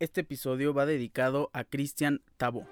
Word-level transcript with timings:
Este 0.00 0.22
episodio 0.22 0.72
va 0.72 0.86
dedicado 0.86 1.50
a 1.52 1.62
Cristian 1.64 2.22
Tabo. 2.38 2.66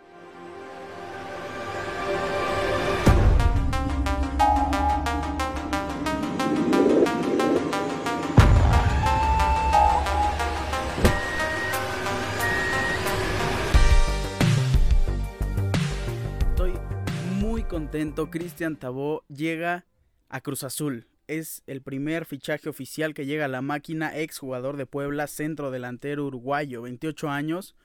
Estoy 16.48 16.72
muy 17.34 17.62
contento. 17.64 18.30
Cristian 18.30 18.76
Tabó 18.76 19.26
llega 19.28 19.84
a 20.30 20.40
Cruz 20.40 20.64
Azul. 20.64 21.06
Es 21.28 21.62
el 21.66 21.82
primer 21.82 22.24
fichaje 22.24 22.70
oficial 22.70 23.12
que 23.12 23.26
llega 23.26 23.44
a 23.44 23.48
la 23.48 23.60
máquina, 23.60 24.18
ex 24.18 24.38
jugador 24.38 24.78
de 24.78 24.86
Puebla, 24.86 25.26
centro 25.26 25.70
delantero 25.70 26.24
uruguayo, 26.24 26.80
28 26.80 27.28
años. 27.28 27.76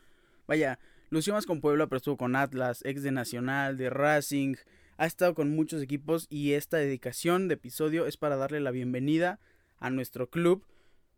Vaya, 0.48 0.80
lució 1.10 1.34
más 1.34 1.46
con 1.46 1.60
Puebla, 1.60 1.88
pero 1.88 1.98
estuvo 1.98 2.16
con 2.16 2.38
Atlas, 2.38 2.80
ex 2.86 3.04
de 3.04 3.12
Nacional, 3.12 3.76
de 3.76 3.90
Racing. 3.90 4.56
Ha 4.96 5.06
estado 5.08 5.36
con 5.36 5.54
muchos 5.54 5.82
equipos 5.82 6.26
y 6.30 6.54
esta 6.54 6.78
dedicación 6.78 7.50
de 7.50 7.56
episodio 7.56 8.06
es 8.06 8.16
para 8.16 8.38
darle 8.38 8.62
la 8.62 8.72
bienvenida 8.72 9.42
a 9.78 9.90
nuestro 9.90 10.30
club, 10.30 10.66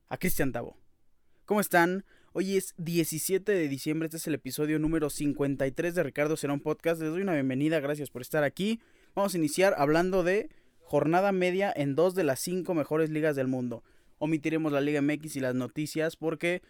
a 0.09 0.17
Cristian 0.17 0.52
Tabó. 0.52 0.80
¿Cómo 1.45 1.59
están? 1.59 2.05
Hoy 2.34 2.58
es 2.58 2.73
17 2.78 3.52
de 3.52 3.67
diciembre, 3.67 4.08
este 4.08 4.17
es 4.17 4.26
el 4.26 4.34
episodio 4.34 4.80
número 4.80 5.12
53 5.12 5.94
de 5.94 6.02
Ricardo 6.02 6.38
Serón 6.38 6.59
Podcast. 6.59 7.00
Les 7.00 7.12
doy 7.12 7.22
una 7.22 7.34
bienvenida, 7.34 7.80
gracias 7.81 8.09
por 8.09 8.23
estar 8.23 8.44
aquí. 8.44 8.81
Vamos 9.14 9.36
a 9.36 9.38
iniciar 9.38 9.76
hablando 9.78 10.23
de 10.23 10.50
jornada 10.85 11.31
media 11.31 11.73
en 11.75 11.95
dos 11.95 12.16
de 12.16 12.23
las 12.23 12.39
cinco 12.39 12.73
mejores 12.73 13.09
ligas 13.09 13.35
del 13.35 13.48
mundo. 13.48 13.84
Omitiremos 14.20 14.71
la 14.71 14.81
Liga 14.81 15.02
MX 15.02 15.35
y 15.35 15.39
las 15.39 15.55
noticias 15.55 16.16
porque 16.16 16.61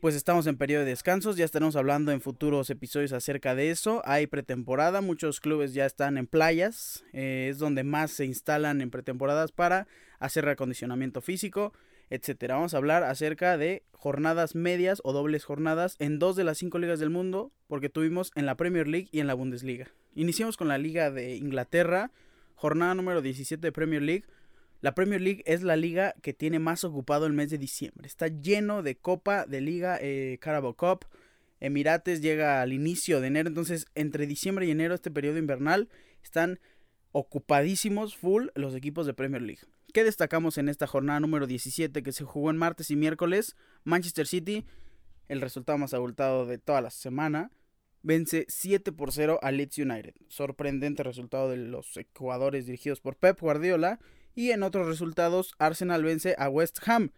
pues 0.00 0.14
estamos 0.14 0.46
en 0.46 0.56
periodo 0.56 0.84
de 0.84 0.90
descansos, 0.90 1.36
ya 1.36 1.44
estaremos 1.44 1.74
hablando 1.74 2.12
en 2.12 2.20
futuros 2.20 2.70
episodios 2.70 3.12
acerca 3.12 3.56
de 3.56 3.70
eso. 3.70 4.00
Hay 4.04 4.28
pretemporada, 4.28 5.00
muchos 5.00 5.40
clubes 5.40 5.74
ya 5.74 5.86
están 5.86 6.18
en 6.18 6.28
playas, 6.28 7.04
eh, 7.12 7.48
es 7.50 7.58
donde 7.58 7.82
más 7.82 8.12
se 8.12 8.24
instalan 8.24 8.80
en 8.80 8.90
pretemporadas 8.90 9.50
para 9.50 9.88
hacer 10.20 10.44
reacondicionamiento 10.44 11.20
físico, 11.20 11.72
etcétera. 12.10 12.54
Vamos 12.54 12.74
a 12.74 12.76
hablar 12.76 13.02
acerca 13.02 13.56
de 13.56 13.82
jornadas 13.90 14.54
medias 14.54 15.00
o 15.02 15.12
dobles 15.12 15.44
jornadas 15.44 15.96
en 15.98 16.20
dos 16.20 16.36
de 16.36 16.44
las 16.44 16.58
cinco 16.58 16.78
ligas 16.78 17.00
del 17.00 17.10
mundo, 17.10 17.50
porque 17.66 17.88
tuvimos 17.88 18.30
en 18.36 18.46
la 18.46 18.56
Premier 18.56 18.86
League 18.86 19.08
y 19.10 19.18
en 19.18 19.26
la 19.26 19.34
Bundesliga. 19.34 19.88
Iniciamos 20.14 20.56
con 20.56 20.68
la 20.68 20.78
Liga 20.78 21.10
de 21.10 21.34
Inglaterra, 21.34 22.12
jornada 22.58 22.94
número 22.94 23.22
17 23.22 23.64
de 23.64 23.72
Premier 23.72 24.02
League. 24.02 24.24
La 24.80 24.94
Premier 24.94 25.20
League 25.20 25.42
es 25.46 25.62
la 25.62 25.76
liga 25.76 26.14
que 26.22 26.34
tiene 26.34 26.58
más 26.58 26.82
ocupado 26.82 27.26
el 27.26 27.32
mes 27.32 27.50
de 27.50 27.58
diciembre. 27.58 28.06
Está 28.06 28.26
lleno 28.26 28.82
de 28.82 28.96
copa, 28.96 29.46
de 29.46 29.60
liga, 29.60 29.96
eh, 30.00 30.38
Carabao 30.40 30.74
Cup. 30.74 31.06
Emirates 31.60 32.20
llega 32.20 32.60
al 32.60 32.72
inicio 32.72 33.20
de 33.20 33.28
enero. 33.28 33.48
Entonces, 33.48 33.86
entre 33.94 34.26
diciembre 34.26 34.66
y 34.66 34.72
enero, 34.72 34.94
este 34.94 35.10
periodo 35.10 35.38
invernal, 35.38 35.88
están 36.22 36.58
ocupadísimos 37.12 38.16
full 38.16 38.48
los 38.54 38.74
equipos 38.74 39.06
de 39.06 39.14
Premier 39.14 39.42
League. 39.42 39.62
¿Qué 39.92 40.02
destacamos 40.02 40.58
en 40.58 40.68
esta 40.68 40.88
jornada 40.88 41.20
número 41.20 41.46
17 41.46 42.02
que 42.02 42.12
se 42.12 42.24
jugó 42.24 42.50
en 42.50 42.56
martes 42.56 42.90
y 42.90 42.96
miércoles? 42.96 43.56
Manchester 43.84 44.26
City, 44.26 44.66
el 45.28 45.40
resultado 45.40 45.78
más 45.78 45.94
abultado 45.94 46.44
de 46.44 46.58
toda 46.58 46.80
la 46.80 46.90
semana, 46.90 47.52
vence 48.02 48.46
7 48.48 48.92
por 48.92 49.12
0 49.12 49.38
a 49.42 49.50
Leeds 49.50 49.78
United. 49.78 50.14
Sorprendente 50.28 51.02
resultado 51.02 51.50
de 51.50 51.56
los 51.56 51.98
jugadores 52.14 52.66
dirigidos 52.66 53.00
por 53.00 53.16
Pep 53.16 53.40
Guardiola. 53.40 53.98
Y 54.34 54.50
en 54.52 54.62
otros 54.62 54.86
resultados, 54.86 55.54
Arsenal 55.58 56.04
vence 56.04 56.34
a 56.38 56.48
West 56.48 56.78
Ham. 56.86 57.10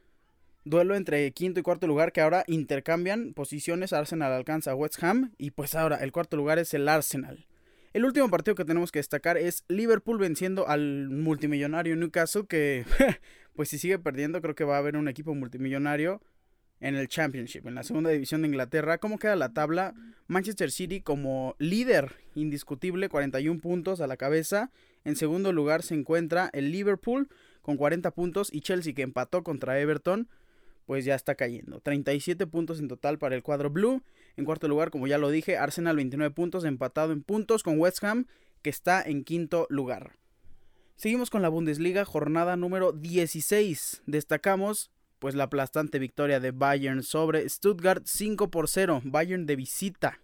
Duelo 0.65 0.95
entre 0.95 1.31
quinto 1.33 1.61
y 1.61 1.63
cuarto 1.63 1.87
lugar 1.87 2.13
que 2.13 2.21
ahora 2.21 2.45
intercambian 2.47 3.33
posiciones. 3.35 3.93
Arsenal 3.93 4.33
alcanza 4.33 4.73
a 4.73 4.75
West 4.75 5.03
Ham 5.03 5.33
y 5.39 5.51
pues 5.53 5.75
ahora 5.75 5.97
el 5.97 6.13
cuarto 6.13 6.37
lugar 6.37 6.59
es 6.59 6.75
el 6.75 6.89
Arsenal. 6.89 7.47
El 7.93 8.05
último 8.05 8.29
partido 8.29 8.55
que 8.55 8.65
tenemos 8.65 8.93
que 8.93 9.01
destacar 9.01 9.37
es 9.37 9.65
Liverpool 9.69 10.19
venciendo 10.19 10.69
al 10.69 11.09
multimillonario 11.09 11.97
Newcastle 11.97 12.47
que 12.47 12.85
pues 13.57 13.69
si 13.69 13.79
sigue 13.79 13.99
perdiendo 13.99 14.41
creo 14.41 14.55
que 14.55 14.65
va 14.65 14.77
a 14.77 14.79
haber 14.79 14.97
un 14.97 15.09
equipo 15.09 15.35
multimillonario 15.35 16.23
en 16.81 16.95
el 16.95 17.09
Championship, 17.09 17.67
en 17.67 17.75
la 17.75 17.83
segunda 17.83 18.11
división 18.11 18.43
de 18.43 18.49
Inglaterra. 18.49 18.99
¿Cómo 18.99 19.19
queda 19.19 19.37
la 19.37 19.53
tabla? 19.53 19.95
Manchester 20.27 20.71
City 20.71 21.01
como 21.01 21.55
líder 21.59 22.17
indiscutible, 22.35 23.09
41 23.09 23.61
puntos 23.61 24.01
a 24.01 24.07
la 24.07 24.17
cabeza. 24.17 24.71
En 25.05 25.17
segundo 25.17 25.53
lugar 25.53 25.83
se 25.83 25.95
encuentra 25.95 26.51
el 26.53 26.73
Liverpool 26.73 27.29
con 27.63 27.77
40 27.77 28.11
puntos 28.13 28.53
y 28.53 28.61
Chelsea 28.61 28.95
que 28.95 29.03
empató 29.03 29.43
contra 29.45 29.79
Everton, 29.79 30.29
pues 30.87 31.05
ya 31.05 31.15
está 31.15 31.35
cayendo. 31.35 31.81
37 31.81 32.47
puntos 32.47 32.81
en 32.81 32.89
total 32.89 33.19
para 33.19 33.35
el 33.35 33.43
cuadro 33.43 33.71
blue. 33.71 34.03
En 34.37 34.45
cuarto 34.45 34.67
lugar, 34.67 34.91
como 34.91 35.07
ya 35.07 35.19
lo 35.19 35.31
dije, 35.31 35.59
Arsenal 35.59 35.97
29 35.97 36.35
puntos, 36.35 36.65
empatado 36.65 37.13
en 37.13 37.23
puntos 37.23 37.63
con 37.63 37.79
West 37.79 38.03
Ham, 38.03 38.27
que 38.63 38.71
está 38.71 39.03
en 39.03 39.25
quinto 39.25 39.67
lugar. 39.69 40.13
Seguimos 40.97 41.31
con 41.31 41.43
la 41.43 41.49
Bundesliga, 41.49 42.05
jornada 42.05 42.57
número 42.57 42.93
16. 42.93 44.03
Destacamos 44.07 44.91
pues 45.21 45.35
la 45.35 45.45
aplastante 45.45 46.01
victoria 46.01 46.41
de 46.41 46.51
Bayern 46.51 47.05
sobre 47.05 47.49
Stuttgart 47.49 48.03
5 48.07 48.51
por 48.51 48.69
0, 48.69 49.03
Bayern 49.05 49.47
de 49.47 49.55
visita. 49.55 50.19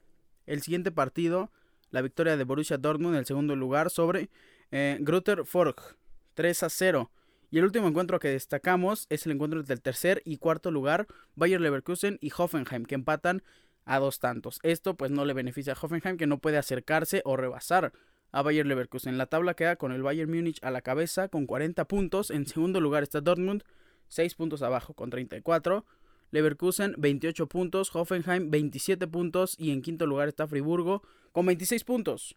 El 0.46 0.62
siguiente 0.62 0.90
partido, 0.90 1.52
la 1.90 2.02
victoria 2.02 2.36
de 2.36 2.44
Borussia 2.44 2.78
Dortmund 2.78 3.14
en 3.14 3.20
el 3.20 3.26
segundo 3.26 3.54
lugar 3.54 3.90
sobre 3.90 4.30
eh, 4.72 4.96
Grutter 5.00 5.44
Fork 5.44 5.96
3 6.34 6.62
a 6.64 6.70
0. 6.70 7.10
Y 7.50 7.58
el 7.58 7.64
último 7.64 7.86
encuentro 7.86 8.18
que 8.18 8.28
destacamos 8.28 9.06
es 9.10 9.26
el 9.26 9.32
encuentro 9.32 9.62
del 9.62 9.82
tercer 9.82 10.22
y 10.24 10.38
cuarto 10.38 10.70
lugar, 10.70 11.06
Bayern 11.36 11.62
Leverkusen 11.62 12.18
y 12.20 12.32
Hoffenheim, 12.36 12.84
que 12.84 12.96
empatan 12.96 13.42
a 13.84 13.98
dos 13.98 14.18
tantos. 14.18 14.58
Esto 14.62 14.96
pues 14.96 15.10
no 15.10 15.24
le 15.26 15.34
beneficia 15.34 15.74
a 15.74 15.76
Hoffenheim 15.80 16.16
que 16.16 16.26
no 16.26 16.38
puede 16.38 16.56
acercarse 16.56 17.22
o 17.24 17.36
rebasar 17.36 17.92
a 18.32 18.42
Bayern 18.42 18.68
Leverkusen. 18.68 19.18
La 19.18 19.26
tabla 19.26 19.54
queda 19.54 19.76
con 19.76 19.92
el 19.92 20.02
Bayern 20.02 20.30
Múnich 20.30 20.58
a 20.62 20.70
la 20.70 20.80
cabeza 20.80 21.28
con 21.28 21.46
40 21.46 21.84
puntos. 21.86 22.30
En 22.30 22.46
segundo 22.46 22.80
lugar 22.80 23.02
está 23.02 23.20
Dortmund 23.20 23.62
6 24.08 24.34
puntos 24.34 24.62
abajo 24.62 24.94
con 24.94 25.10
34. 25.10 25.84
Leverkusen 26.30 26.94
28 26.98 27.46
puntos, 27.48 27.94
Hoffenheim 27.94 28.50
27 28.50 29.06
puntos 29.06 29.54
y 29.58 29.70
en 29.70 29.82
quinto 29.82 30.06
lugar 30.06 30.28
está 30.28 30.46
Friburgo 30.46 31.02
con 31.32 31.46
26 31.46 31.84
puntos. 31.84 32.36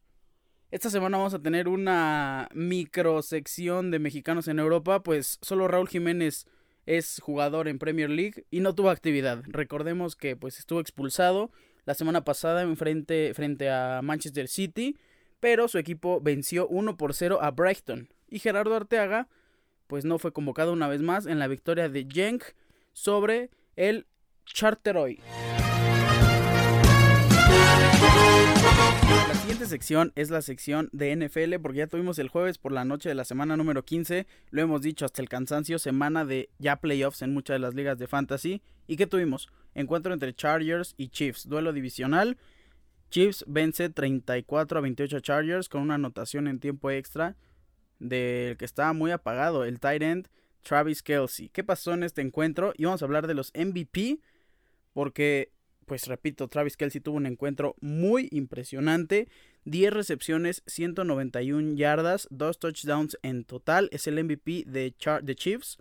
Esta 0.71 0.91
semana 0.91 1.17
vamos 1.17 1.33
a 1.33 1.41
tener 1.41 1.67
una 1.67 2.47
microsección 2.53 3.89
de 3.89 3.97
mexicanos 3.97 4.47
en 4.47 4.59
Europa, 4.59 5.01
pues 5.01 5.39
solo 5.41 5.67
Raúl 5.67 5.89
Jiménez 5.89 6.45
es 6.85 7.19
jugador 7.21 7.67
en 7.67 7.79
Premier 7.79 8.09
League 8.09 8.45
y 8.51 8.59
no 8.59 8.75
tuvo 8.75 8.91
actividad. 8.91 9.43
Recordemos 9.47 10.15
que 10.15 10.35
pues 10.35 10.59
estuvo 10.59 10.79
expulsado 10.79 11.51
la 11.85 11.95
semana 11.95 12.23
pasada 12.23 12.61
en 12.61 12.77
frente, 12.77 13.33
frente 13.33 13.69
a 13.69 14.01
Manchester 14.03 14.47
City, 14.47 14.95
pero 15.39 15.67
su 15.67 15.79
equipo 15.79 16.21
venció 16.21 16.67
1 16.67 16.97
por 16.97 17.15
0 17.15 17.39
a 17.41 17.49
Brighton. 17.49 18.09
Y 18.27 18.37
Gerardo 18.37 18.75
Arteaga 18.75 19.27
pues 19.89 20.05
no 20.05 20.19
fue 20.19 20.31
convocado 20.31 20.71
una 20.71 20.87
vez 20.87 21.01
más 21.01 21.25
en 21.25 21.39
la 21.39 21.47
victoria 21.47 21.89
de 21.89 22.07
Genk 22.07 22.43
sobre 22.93 23.49
el 23.75 24.05
Charteroi. 24.45 25.19
La 29.27 29.33
siguiente 29.33 29.65
sección 29.65 30.11
es 30.15 30.29
la 30.29 30.43
sección 30.43 30.89
de 30.91 31.15
NFL 31.15 31.55
porque 31.59 31.79
ya 31.79 31.87
tuvimos 31.87 32.19
el 32.19 32.29
jueves 32.29 32.59
por 32.59 32.71
la 32.71 32.85
noche 32.85 33.09
de 33.09 33.15
la 33.15 33.25
semana 33.25 33.57
número 33.57 33.83
15, 33.83 34.27
lo 34.51 34.61
hemos 34.61 34.83
dicho 34.83 35.05
hasta 35.05 35.23
el 35.23 35.27
cansancio, 35.27 35.79
semana 35.79 36.23
de 36.23 36.51
ya 36.59 36.75
playoffs 36.75 37.23
en 37.23 37.33
muchas 37.33 37.55
de 37.55 37.59
las 37.59 37.73
ligas 37.73 37.97
de 37.97 38.05
fantasy. 38.05 38.61
¿Y 38.85 38.95
qué 38.95 39.07
tuvimos? 39.07 39.49
Encuentro 39.73 40.13
entre 40.13 40.35
Chargers 40.35 40.93
y 40.97 41.09
Chiefs, 41.09 41.49
duelo 41.49 41.73
divisional. 41.73 42.37
Chiefs 43.09 43.43
vence 43.47 43.89
34 43.89 44.77
a 44.77 44.81
28 44.83 45.17
a 45.17 45.21
Chargers 45.21 45.67
con 45.67 45.81
una 45.81 45.95
anotación 45.95 46.47
en 46.47 46.59
tiempo 46.59 46.91
extra 46.91 47.35
del 47.99 48.57
que 48.57 48.65
estaba 48.65 48.93
muy 48.93 49.11
apagado, 49.11 49.63
el 49.65 49.79
tight 49.79 50.01
end 50.01 50.27
Travis 50.61 51.03
Kelsey. 51.03 51.49
¿Qué 51.49 51.63
pasó 51.63 51.93
en 51.93 52.03
este 52.03 52.21
encuentro? 52.21 52.73
Y 52.77 52.85
vamos 52.85 53.01
a 53.01 53.05
hablar 53.05 53.27
de 53.27 53.33
los 53.33 53.51
MVP, 53.55 54.19
porque, 54.93 55.51
pues 55.85 56.07
repito, 56.07 56.47
Travis 56.47 56.77
Kelsey 56.77 57.01
tuvo 57.01 57.17
un 57.17 57.25
encuentro 57.25 57.75
muy 57.81 58.27
impresionante. 58.31 59.27
10 59.65 59.93
recepciones, 59.93 60.63
191 60.65 61.75
yardas, 61.75 62.27
2 62.31 62.59
touchdowns 62.59 63.17
en 63.21 63.43
total. 63.43 63.89
Es 63.91 64.07
el 64.07 64.23
MVP 64.23 64.63
de, 64.67 64.93
de 65.23 65.35
Chiefs. 65.35 65.77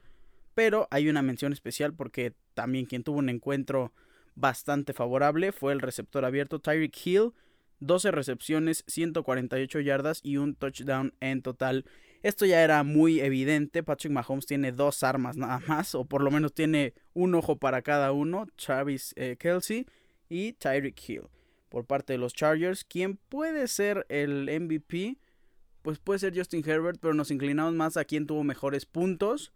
Pero 0.54 0.88
hay 0.90 1.08
una 1.08 1.22
mención 1.22 1.52
especial 1.52 1.94
porque 1.94 2.34
también 2.54 2.86
quien 2.86 3.04
tuvo 3.04 3.18
un 3.18 3.28
encuentro 3.28 3.92
bastante 4.34 4.92
favorable 4.92 5.52
fue 5.52 5.72
el 5.72 5.80
receptor 5.80 6.24
abierto 6.24 6.58
Tyreek 6.58 6.96
Hill. 7.04 7.32
12 7.80 8.10
recepciones, 8.10 8.82
148 8.88 9.80
yardas 9.80 10.20
y 10.24 10.36
un 10.36 10.56
touchdown 10.56 11.14
en 11.20 11.42
total. 11.42 11.84
Esto 12.22 12.46
ya 12.46 12.62
era 12.62 12.82
muy 12.82 13.20
evidente. 13.20 13.82
Patrick 13.82 14.12
Mahomes 14.12 14.46
tiene 14.46 14.72
dos 14.72 15.02
armas 15.02 15.36
nada 15.36 15.60
más, 15.66 15.94
o 15.94 16.04
por 16.04 16.22
lo 16.22 16.30
menos 16.30 16.52
tiene 16.52 16.94
un 17.14 17.34
ojo 17.34 17.56
para 17.56 17.82
cada 17.82 18.12
uno: 18.12 18.46
Travis 18.56 19.14
eh, 19.16 19.36
Kelsey 19.38 19.86
y 20.28 20.52
Tyreek 20.54 21.08
Hill. 21.08 21.28
Por 21.68 21.84
parte 21.84 22.14
de 22.14 22.18
los 22.18 22.32
Chargers, 22.32 22.84
¿quién 22.84 23.18
puede 23.28 23.68
ser 23.68 24.06
el 24.08 24.48
MVP? 24.60 25.18
Pues 25.82 25.98
puede 25.98 26.18
ser 26.18 26.36
Justin 26.36 26.68
Herbert, 26.68 26.98
pero 27.00 27.14
nos 27.14 27.30
inclinamos 27.30 27.74
más 27.74 27.96
a 27.96 28.04
quien 28.04 28.26
tuvo 28.26 28.42
mejores 28.42 28.86
puntos. 28.86 29.52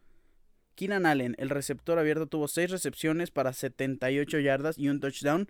Keenan 0.75 1.05
Allen, 1.07 1.35
el 1.39 1.51
receptor 1.51 1.99
abierto, 1.99 2.27
tuvo 2.27 2.49
6 2.49 2.71
recepciones 2.71 3.31
para 3.31 3.53
78 3.53 4.39
yardas 4.39 4.79
y 4.79 4.89
un 4.89 5.01
touchdown. 5.01 5.49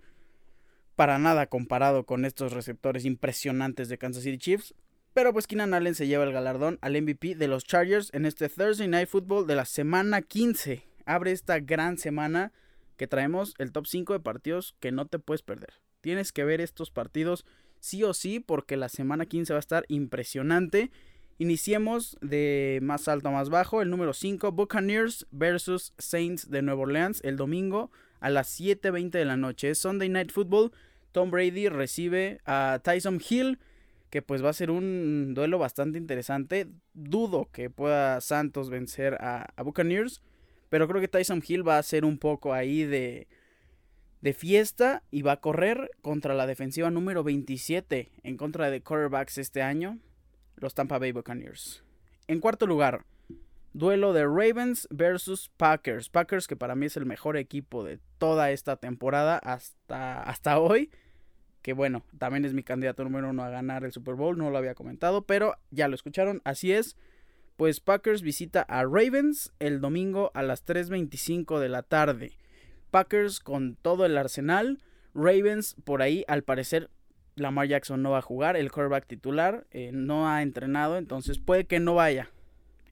para 0.95 1.17
nada 1.17 1.47
comparado 1.47 2.05
con 2.05 2.23
estos 2.23 2.53
receptores 2.53 3.03
impresionantes 3.05 3.89
de 3.89 3.97
Kansas 3.97 4.23
City 4.23 4.37
Chiefs. 4.37 4.75
Pero 5.13 5.31
pues 5.31 5.45
Keenan 5.45 5.73
Allen 5.75 5.93
se 5.93 6.07
lleva 6.07 6.23
el 6.23 6.33
galardón 6.33 6.79
al 6.81 6.99
MVP 6.99 7.35
de 7.35 7.47
los 7.47 7.65
Chargers 7.65 8.09
en 8.13 8.25
este 8.25 8.49
Thursday 8.49 8.87
Night 8.87 9.09
Football 9.09 9.45
de 9.45 9.55
la 9.55 9.65
semana 9.65 10.21
15. 10.23 10.87
Abre 11.05 11.31
esta 11.31 11.59
gran 11.59 11.97
semana 11.99 12.51
que 12.97 13.07
traemos 13.07 13.53
el 13.59 13.71
top 13.71 13.85
5 13.85 14.13
de 14.13 14.19
partidos 14.19 14.75
que 14.79 14.91
no 14.91 15.05
te 15.05 15.19
puedes 15.19 15.43
perder. 15.43 15.73
Tienes 16.01 16.31
que 16.31 16.43
ver 16.43 16.61
estos 16.61 16.89
partidos 16.89 17.45
sí 17.79 18.03
o 18.03 18.13
sí 18.13 18.39
porque 18.39 18.75
la 18.75 18.89
semana 18.89 19.27
15 19.27 19.53
va 19.53 19.57
a 19.57 19.59
estar 19.59 19.85
impresionante. 19.87 20.89
Iniciemos 21.37 22.17
de 22.21 22.79
más 22.81 23.07
alto 23.07 23.29
a 23.29 23.31
más 23.31 23.49
bajo. 23.49 23.81
El 23.81 23.91
número 23.91 24.13
5, 24.13 24.51
Buccaneers 24.51 25.27
versus 25.29 25.93
Saints 25.97 26.49
de 26.49 26.61
Nueva 26.63 26.81
Orleans 26.81 27.21
el 27.23 27.37
domingo 27.37 27.91
a 28.19 28.31
las 28.31 28.59
7.20 28.59 29.11
de 29.11 29.25
la 29.25 29.37
noche. 29.37 29.69
Es 29.69 29.79
Sunday 29.79 30.09
Night 30.09 30.31
Football. 30.31 30.71
Tom 31.11 31.29
Brady 31.29 31.69
recibe 31.69 32.39
a 32.45 32.79
Tyson 32.83 33.21
Hill, 33.29 33.59
que 34.13 34.21
pues 34.21 34.45
va 34.45 34.51
a 34.51 34.53
ser 34.53 34.69
un 34.69 35.33
duelo 35.33 35.57
bastante 35.57 35.97
interesante. 35.97 36.67
Dudo 36.93 37.49
que 37.51 37.71
pueda 37.71 38.21
Santos 38.21 38.69
vencer 38.69 39.15
a, 39.15 39.47
a 39.55 39.63
Buccaneers, 39.63 40.21
pero 40.69 40.87
creo 40.87 41.01
que 41.01 41.07
Tyson 41.07 41.41
Hill 41.43 41.67
va 41.67 41.79
a 41.79 41.83
ser 41.83 42.05
un 42.05 42.19
poco 42.19 42.53
ahí 42.53 42.83
de, 42.83 43.27
de 44.21 44.33
fiesta 44.33 45.01
y 45.09 45.23
va 45.23 45.31
a 45.31 45.41
correr 45.41 45.89
contra 46.03 46.35
la 46.35 46.45
defensiva 46.45 46.91
número 46.91 47.23
27 47.23 48.11
en 48.21 48.37
contra 48.37 48.69
de 48.69 48.83
quarterbacks 48.83 49.39
este 49.39 49.63
año 49.63 49.97
los 50.57 50.75
Tampa 50.75 50.99
Bay 50.99 51.11
Buccaneers. 51.11 51.83
En 52.27 52.39
cuarto 52.39 52.67
lugar, 52.67 53.07
duelo 53.73 54.13
de 54.13 54.25
Ravens 54.25 54.87
versus 54.91 55.49
Packers. 55.57 56.11
Packers 56.11 56.45
que 56.45 56.55
para 56.55 56.75
mí 56.75 56.85
es 56.85 56.97
el 56.97 57.07
mejor 57.07 57.35
equipo 57.35 57.83
de 57.83 57.99
toda 58.19 58.51
esta 58.51 58.75
temporada 58.75 59.39
hasta, 59.39 60.21
hasta 60.21 60.59
hoy. 60.59 60.91
Que 61.63 61.73
bueno, 61.73 62.03
también 62.19 62.45
es 62.45 62.53
mi 62.53 62.61
candidato 62.61 63.03
número 63.03 63.29
uno 63.29 63.43
a 63.43 63.49
ganar 63.49 63.83
el 63.83 63.91
Super 63.91 64.13
Bowl, 64.13 64.37
no 64.37 64.51
lo 64.51 64.57
había 64.59 64.75
comentado, 64.75 65.23
pero 65.23 65.55
ya 65.71 65.87
lo 65.87 65.95
escucharon, 65.95 66.41
así 66.43 66.71
es. 66.71 66.95
Pues 67.57 67.79
Packers 67.79 68.21
visita 68.21 68.61
a 68.61 68.83
Ravens 68.83 69.53
el 69.59 69.81
domingo 69.81 70.29
a 70.35 70.43
las 70.43 70.65
3.25 70.65 71.59
de 71.59 71.69
la 71.69 71.81
tarde. 71.81 72.37
Packers 72.91 73.39
con 73.39 73.75
todo 73.75 74.05
el 74.05 74.17
arsenal. 74.17 74.83
Ravens 75.15 75.75
por 75.83 76.01
ahí 76.01 76.25
al 76.27 76.43
parecer 76.43 76.89
Lamar 77.35 77.67
Jackson 77.67 78.01
no 78.01 78.11
va 78.11 78.19
a 78.19 78.21
jugar, 78.21 78.55
el 78.57 78.71
quarterback 78.71 79.07
titular 79.07 79.65
eh, 79.71 79.91
no 79.93 80.29
ha 80.29 80.41
entrenado, 80.41 80.97
entonces 80.97 81.39
puede 81.39 81.65
que 81.65 81.79
no 81.79 81.95
vaya. 81.95 82.29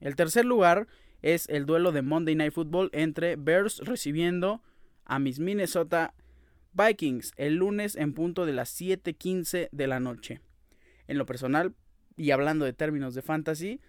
El 0.00 0.16
tercer 0.16 0.44
lugar 0.44 0.88
es 1.22 1.48
el 1.48 1.66
duelo 1.66 1.92
de 1.92 2.02
Monday 2.02 2.34
Night 2.34 2.52
Football 2.52 2.90
entre 2.92 3.36
Bears 3.36 3.78
recibiendo 3.84 4.60
a 5.04 5.18
mis 5.18 5.38
Minnesota 5.38 6.14
Vikings 6.72 7.32
el 7.36 7.56
lunes 7.56 7.96
en 7.96 8.14
punto 8.14 8.46
de 8.46 8.52
las 8.52 8.70
7:15 8.70 9.68
de 9.72 9.86
la 9.86 10.00
noche. 10.00 10.40
En 11.06 11.18
lo 11.18 11.26
personal, 11.26 11.74
y 12.16 12.30
hablando 12.30 12.64
de 12.64 12.72
términos 12.72 13.14
de 13.14 13.22
fantasy, 13.22 13.80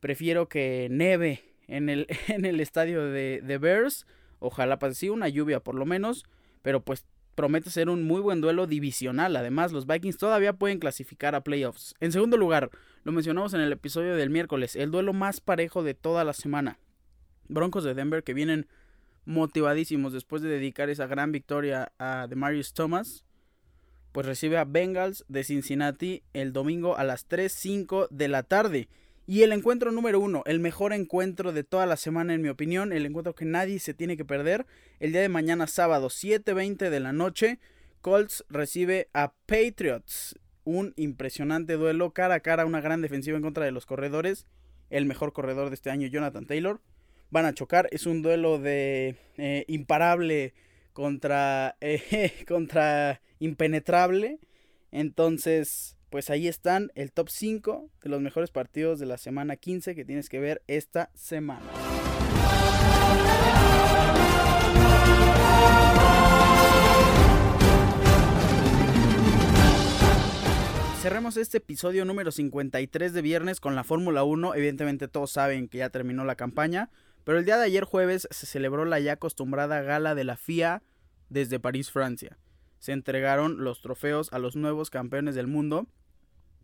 prefiero 0.00 0.48
que 0.48 0.88
neve 0.90 1.42
en 1.66 1.88
el, 1.88 2.06
en 2.28 2.44
el 2.44 2.60
estadio 2.60 3.04
de, 3.04 3.40
de 3.42 3.58
Bears. 3.58 4.06
Ojalá 4.38 4.78
pase 4.78 4.92
así, 4.92 5.08
una 5.08 5.28
lluvia 5.28 5.60
por 5.60 5.74
lo 5.74 5.86
menos, 5.86 6.24
pero 6.62 6.84
pues 6.84 7.06
promete 7.34 7.70
ser 7.70 7.88
un 7.88 8.04
muy 8.04 8.20
buen 8.20 8.40
duelo 8.40 8.66
divisional. 8.66 9.36
Además, 9.36 9.72
los 9.72 9.86
Vikings 9.86 10.18
todavía 10.18 10.52
pueden 10.54 10.78
clasificar 10.78 11.34
a 11.34 11.42
playoffs. 11.42 11.94
En 12.00 12.12
segundo 12.12 12.36
lugar, 12.36 12.70
lo 13.02 13.12
mencionamos 13.12 13.54
en 13.54 13.60
el 13.60 13.72
episodio 13.72 14.16
del 14.16 14.30
miércoles, 14.30 14.76
el 14.76 14.90
duelo 14.90 15.12
más 15.12 15.40
parejo 15.40 15.82
de 15.82 15.94
toda 15.94 16.24
la 16.24 16.32
semana. 16.32 16.78
Broncos 17.48 17.84
de 17.84 17.94
Denver 17.94 18.22
que 18.22 18.34
vienen 18.34 18.66
motivadísimos 19.24 20.12
después 20.12 20.42
de 20.42 20.48
dedicar 20.48 20.90
esa 20.90 21.06
gran 21.06 21.32
victoria 21.32 21.92
a 21.98 22.26
Demarius 22.28 22.74
Thomas, 22.74 23.24
pues 24.12 24.26
recibe 24.26 24.58
a 24.58 24.64
Bengals 24.64 25.24
de 25.28 25.42
Cincinnati 25.42 26.22
el 26.32 26.52
domingo 26.52 26.96
a 26.96 27.04
las 27.04 27.28
3.05 27.28 28.08
de 28.10 28.28
la 28.28 28.44
tarde. 28.44 28.88
Y 29.26 29.42
el 29.42 29.52
encuentro 29.52 29.90
número 29.90 30.20
uno, 30.20 30.42
el 30.46 30.60
mejor 30.60 30.92
encuentro 30.92 31.52
de 31.52 31.64
toda 31.64 31.86
la 31.86 31.96
semana 31.96 32.34
en 32.34 32.42
mi 32.42 32.48
opinión, 32.48 32.92
el 32.92 33.06
encuentro 33.06 33.34
que 33.34 33.46
nadie 33.46 33.78
se 33.80 33.94
tiene 33.94 34.16
que 34.16 34.24
perder, 34.24 34.66
el 35.00 35.12
día 35.12 35.22
de 35.22 35.30
mañana 35.30 35.66
sábado 35.66 36.10
7.20 36.10 36.90
de 36.90 37.00
la 37.00 37.12
noche, 37.12 37.58
Colts 38.02 38.44
recibe 38.50 39.08
a 39.14 39.32
Patriots, 39.46 40.38
un 40.64 40.92
impresionante 40.96 41.74
duelo 41.74 42.12
cara 42.12 42.36
a 42.36 42.40
cara, 42.40 42.66
una 42.66 42.82
gran 42.82 43.00
defensiva 43.00 43.36
en 43.36 43.42
contra 43.42 43.64
de 43.64 43.72
los 43.72 43.86
corredores, 43.86 44.46
el 44.90 45.06
mejor 45.06 45.32
corredor 45.32 45.70
de 45.70 45.74
este 45.74 45.90
año 45.90 46.06
Jonathan 46.06 46.46
Taylor, 46.46 46.80
van 47.34 47.46
a 47.46 47.52
chocar, 47.52 47.88
es 47.90 48.06
un 48.06 48.22
duelo 48.22 48.60
de 48.60 49.16
eh, 49.38 49.64
imparable 49.66 50.54
contra, 50.92 51.76
eh, 51.80 52.30
contra 52.46 53.20
impenetrable, 53.40 54.38
entonces 54.92 55.96
pues 56.10 56.30
ahí 56.30 56.46
están 56.46 56.92
el 56.94 57.10
top 57.10 57.28
5 57.28 57.90
de 58.04 58.08
los 58.08 58.20
mejores 58.20 58.52
partidos 58.52 59.00
de 59.00 59.06
la 59.06 59.18
semana 59.18 59.56
15 59.56 59.96
que 59.96 60.04
tienes 60.04 60.28
que 60.28 60.38
ver 60.38 60.62
esta 60.68 61.10
semana. 61.14 61.66
Cerremos 71.02 71.36
este 71.36 71.58
episodio 71.58 72.04
número 72.04 72.30
53 72.30 73.12
de 73.12 73.22
viernes 73.22 73.58
con 73.58 73.74
la 73.74 73.82
Fórmula 73.82 74.22
1. 74.22 74.54
Evidentemente 74.54 75.08
todos 75.08 75.32
saben 75.32 75.66
que 75.66 75.78
ya 75.78 75.90
terminó 75.90 76.24
la 76.24 76.36
campaña, 76.36 76.90
pero 77.24 77.38
el 77.38 77.44
día 77.44 77.58
de 77.58 77.64
ayer 77.64 77.84
jueves 77.84 78.28
se 78.30 78.46
celebró 78.46 78.84
la 78.84 79.00
ya 79.00 79.12
acostumbrada 79.12 79.82
gala 79.82 80.14
de 80.14 80.24
la 80.24 80.36
FIA 80.36 80.82
desde 81.28 81.58
París, 81.58 81.90
Francia. 81.90 82.38
Se 82.78 82.92
entregaron 82.92 83.64
los 83.64 83.80
trofeos 83.80 84.32
a 84.32 84.38
los 84.38 84.56
nuevos 84.56 84.90
campeones 84.90 85.34
del 85.34 85.46
mundo 85.46 85.86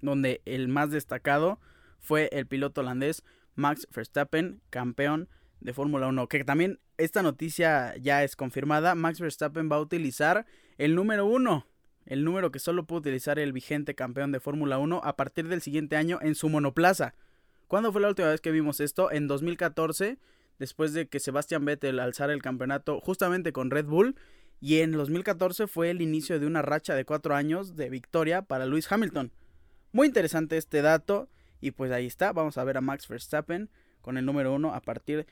donde 0.02 0.42
el 0.44 0.68
más 0.68 0.90
destacado 0.90 1.58
fue 1.98 2.28
el 2.32 2.46
piloto 2.46 2.80
holandés 2.80 3.22
Max 3.54 3.86
Verstappen, 3.94 4.60
campeón 4.70 5.28
de 5.60 5.72
Fórmula 5.72 6.06
1. 6.06 6.28
Que 6.28 6.44
también 6.44 6.80
esta 6.98 7.22
noticia 7.22 7.94
ya 7.96 8.24
es 8.24 8.36
confirmada. 8.36 8.94
Max 8.94 9.20
Verstappen 9.20 9.70
va 9.70 9.76
a 9.76 9.80
utilizar 9.80 10.46
el 10.78 10.94
número 10.94 11.26
1, 11.26 11.66
el 12.06 12.24
número 12.24 12.50
que 12.50 12.58
solo 12.58 12.86
puede 12.86 13.00
utilizar 13.00 13.38
el 13.38 13.52
vigente 13.52 13.94
campeón 13.94 14.32
de 14.32 14.40
Fórmula 14.40 14.78
1 14.78 15.02
a 15.04 15.16
partir 15.16 15.48
del 15.48 15.60
siguiente 15.60 15.96
año 15.96 16.18
en 16.22 16.34
su 16.34 16.48
monoplaza. 16.48 17.14
¿Cuándo 17.68 17.92
fue 17.92 18.00
la 18.00 18.08
última 18.08 18.28
vez 18.28 18.40
que 18.40 18.50
vimos 18.50 18.80
esto? 18.80 19.12
En 19.12 19.28
2014, 19.28 20.18
después 20.60 20.92
de 20.92 21.08
que 21.08 21.18
Sebastian 21.18 21.64
Vettel 21.64 21.98
alzara 21.98 22.32
el 22.32 22.42
campeonato 22.42 23.00
justamente 23.00 23.52
con 23.52 23.72
Red 23.72 23.86
Bull. 23.86 24.14
Y 24.60 24.80
en 24.80 24.92
2014 24.92 25.66
fue 25.66 25.90
el 25.90 26.02
inicio 26.02 26.38
de 26.38 26.46
una 26.46 26.62
racha 26.62 26.94
de 26.94 27.06
cuatro 27.06 27.34
años 27.34 27.74
de 27.76 27.88
victoria 27.88 28.42
para 28.42 28.66
Lewis 28.66 28.92
Hamilton. 28.92 29.32
Muy 29.90 30.06
interesante 30.06 30.58
este 30.58 30.82
dato. 30.82 31.28
Y 31.62 31.72
pues 31.72 31.90
ahí 31.90 32.06
está. 32.06 32.32
Vamos 32.32 32.58
a 32.58 32.64
ver 32.64 32.76
a 32.76 32.82
Max 32.82 33.08
Verstappen 33.08 33.70
con 34.02 34.18
el 34.18 34.26
número 34.26 34.54
uno 34.54 34.74
a 34.74 34.80
partir 34.82 35.26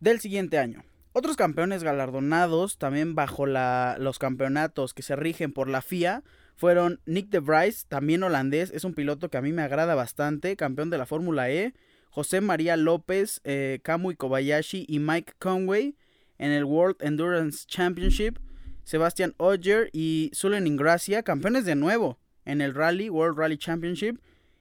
del 0.00 0.20
siguiente 0.20 0.58
año. 0.58 0.82
Otros 1.12 1.36
campeones 1.36 1.84
galardonados 1.84 2.78
también 2.78 3.14
bajo 3.14 3.44
la, 3.44 3.96
los 4.00 4.18
campeonatos 4.18 4.94
que 4.94 5.02
se 5.02 5.14
rigen 5.16 5.52
por 5.52 5.68
la 5.68 5.82
FIA 5.82 6.22
fueron 6.56 7.00
Nick 7.04 7.28
de 7.28 7.40
Vries, 7.40 7.84
también 7.86 8.22
holandés, 8.22 8.70
es 8.70 8.84
un 8.84 8.94
piloto 8.94 9.28
que 9.28 9.36
a 9.36 9.42
mí 9.42 9.52
me 9.52 9.62
agrada 9.62 9.94
bastante, 9.94 10.56
campeón 10.56 10.88
de 10.88 10.98
la 10.98 11.06
Fórmula 11.06 11.50
E, 11.50 11.74
José 12.12 12.42
María 12.42 12.76
López, 12.76 13.40
eh, 13.44 13.80
Kamui 13.82 14.16
Kobayashi 14.16 14.84
y 14.86 14.98
Mike 14.98 15.32
Conway 15.38 15.96
en 16.36 16.50
el 16.50 16.64
World 16.64 16.96
Endurance 17.00 17.64
Championship, 17.66 18.38
Sebastian 18.84 19.34
Ogier 19.38 19.88
y 19.94 20.30
Zulen 20.34 20.66
Ingracia, 20.66 21.22
campeones 21.22 21.64
de 21.64 21.74
nuevo 21.74 22.18
en 22.44 22.60
el 22.60 22.74
Rally 22.74 23.08
World 23.08 23.38
Rally 23.38 23.56
Championship 23.56 24.20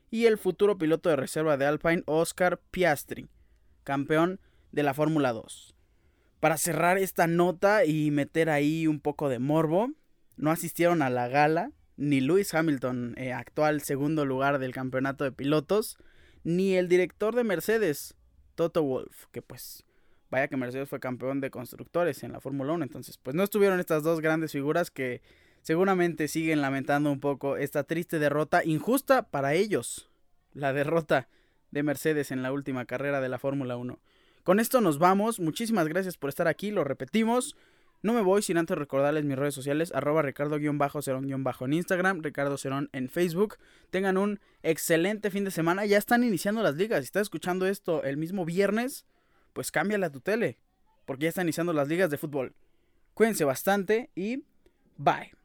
y 0.10 0.27
el 0.27 0.38
futuro 0.38 0.77
piloto 0.77 1.10
de 1.10 1.17
reserva 1.17 1.58
de 1.58 1.65
Alpine 1.65 2.03
Oscar 2.05 2.62
Piastri, 2.72 3.27
campeón 3.84 4.39
de 4.72 4.84
la 4.84 4.93
Fórmula 4.93 5.34
2. 5.34 5.75
Para 6.39 6.58
cerrar 6.58 6.98
esta 6.98 7.27
nota 7.27 7.84
y 7.84 8.12
meter 8.12 8.50
ahí 8.50 8.88
un 8.88 9.01
poco 9.01 9.27
de 9.27 9.39
morbo, 9.39 9.91
no 10.38 10.51
asistieron 10.51 11.01
a 11.01 11.10
la 11.10 11.27
gala 11.27 11.74
ni 11.98 12.22
Lewis 12.22 12.53
Hamilton, 12.53 13.15
eh, 13.17 13.34
actual 13.34 13.81
segundo 13.81 14.25
lugar 14.25 14.58
del 14.58 14.72
campeonato 14.72 15.25
de 15.25 15.34
pilotos, 15.34 15.98
ni 16.43 16.75
el 16.75 16.88
director 16.88 17.36
de 17.36 17.43
Mercedes, 17.43 18.15
Toto 18.55 18.83
Wolf, 18.83 19.25
que 19.31 19.41
pues 19.41 19.83
vaya 20.29 20.48
que 20.48 20.57
Mercedes 20.57 20.89
fue 20.89 21.00
campeón 21.00 21.41
de 21.41 21.51
constructores 21.51 22.24
en 22.24 22.31
la 22.31 22.39
Fórmula 22.39 22.74
1, 22.74 22.83
entonces 22.83 23.17
pues 23.17 23.36
no 23.36 23.43
estuvieron 23.43 23.79
estas 23.79 24.03
dos 24.03 24.21
grandes 24.21 24.51
figuras 24.51 24.89
que 24.89 25.21
seguramente 25.62 26.27
siguen 26.27 26.62
lamentando 26.62 27.12
un 27.12 27.19
poco 27.19 27.57
esta 27.57 27.83
triste 27.83 28.17
derrota 28.17 28.63
injusta 28.63 29.24
para 29.24 29.53
ellos, 29.53 30.10
la 30.53 30.74
derrota 30.74 31.27
de 31.71 31.83
Mercedes 31.83 32.31
en 32.31 32.43
la 32.43 32.51
última 32.51 32.86
carrera 32.86 33.21
de 33.21 33.29
la 33.29 33.39
Fórmula 33.39 33.77
1. 33.77 34.00
Con 34.43 34.60
esto 34.60 34.81
nos 34.81 34.98
vamos, 34.98 35.39
muchísimas 35.39 35.88
gracias 35.88 36.17
por 36.17 36.29
estar 36.29 36.48
aquí, 36.48 36.71
lo 36.71 36.83
repetimos. 36.83 37.55
No 38.03 38.13
me 38.13 38.22
voy 38.22 38.41
sin 38.41 38.58
antes 38.58 38.77
recordarles 38.77 39.25
mis 39.25 39.38
redes 39.38 39.53
sociales, 39.53 39.91
arroba 39.93 40.24
ricardo-cerón-bajo 40.24 41.65
en 41.65 41.74
Instagram, 41.74 42.24
Ricardo 42.24 42.58
Cerón 42.58 42.89
en 42.93 43.10
Facebook. 43.10 43.58
Tengan 43.91 44.17
un 44.17 44.39
excelente 44.63 45.29
fin 45.29 45.43
de 45.46 45.51
semana, 45.51 45.86
ya 45.86 46.00
están 46.00 46.24
iniciando 46.24 46.63
las 46.63 46.75
ligas. 46.75 47.01
Si 47.01 47.05
estás 47.05 47.24
escuchando 47.24 47.67
esto 47.67 48.03
el 48.03 48.17
mismo 48.17 48.43
viernes, 48.43 49.05
pues 49.53 49.72
cámbiale 49.72 50.08
a 50.08 50.12
tu 50.12 50.20
tele, 50.20 50.58
porque 51.05 51.24
ya 51.24 51.29
están 51.29 51.46
iniciando 51.46 51.74
las 51.74 51.88
ligas 51.88 52.10
de 52.10 52.17
fútbol. 52.17 52.55
Cuídense 53.13 53.43
bastante 53.43 54.10
y 54.15 54.46
bye. 54.98 55.40